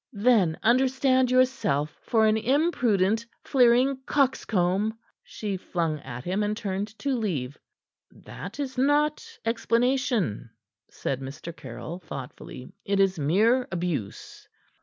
"Then 0.17 0.57
understand 0.63 1.29
yourself 1.29 1.95
for 2.01 2.25
an 2.25 2.35
impudent, 2.35 3.23
fleering 3.43 3.97
coxcomb," 4.07 4.97
she 5.21 5.57
flung 5.57 5.99
at 5.99 6.23
him, 6.23 6.41
and 6.41 6.57
turned 6.57 6.97
to 6.97 7.15
leave 7.15 7.55
him. 8.09 8.23
"That 8.23 8.59
is 8.59 8.79
not 8.79 9.23
explanation," 9.45 10.49
said 10.89 11.21
Mr. 11.21 11.55
Caryll 11.55 11.99
thoughtfully. 11.99 12.73
"It 12.83 12.99
is 12.99 13.19
mere 13.19 13.67
abuse." 13.71 14.47